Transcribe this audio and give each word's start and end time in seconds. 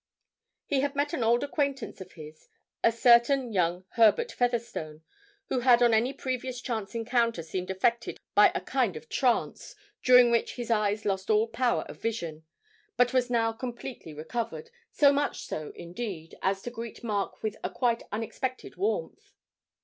He 0.65 0.79
had 0.81 0.95
met 0.95 1.13
an 1.13 1.23
old 1.23 1.43
acquaintance 1.43 2.01
of 2.01 2.13
his, 2.13 2.49
a 2.83 2.91
certain 2.91 3.53
young 3.53 3.85
Herbert 3.91 4.31
Featherstone, 4.31 5.03
who 5.49 5.59
had 5.59 5.83
on 5.83 5.93
any 5.93 6.11
previous 6.11 6.59
chance 6.59 6.95
encounter 6.95 7.43
seemed 7.43 7.69
affected 7.69 8.19
by 8.33 8.51
a 8.55 8.61
kind 8.61 8.97
of 8.97 9.09
trance, 9.09 9.75
during 10.01 10.31
which 10.31 10.55
his 10.55 10.71
eyes 10.71 11.05
lost 11.05 11.29
all 11.29 11.47
power 11.47 11.83
of 11.83 12.01
vision, 12.01 12.43
but 12.97 13.13
was 13.13 13.29
now 13.29 13.51
completely 13.53 14.11
recovered, 14.11 14.71
so 14.91 15.13
much 15.13 15.45
so 15.45 15.71
indeed 15.75 16.33
as 16.41 16.63
to 16.63 16.71
greet 16.71 17.03
Mark 17.03 17.43
with 17.43 17.55
a 17.63 17.69
quite 17.69 18.01
unexpected 18.11 18.77
warmth. 18.77 19.35